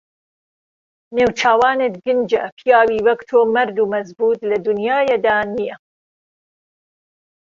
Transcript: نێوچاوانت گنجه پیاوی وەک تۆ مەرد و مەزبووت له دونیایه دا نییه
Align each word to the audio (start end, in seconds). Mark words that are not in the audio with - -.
نێوچاوانت 1.15 1.93
گنجه 2.05 2.43
پیاوی 2.57 2.99
وەک 3.05 3.19
تۆ 3.29 3.39
مەرد 3.53 3.77
و 3.79 3.89
مەزبووت 3.93 4.39
له 4.49 4.57
دونیایه 4.65 5.17
دا 5.25 5.37
نییه 5.55 5.75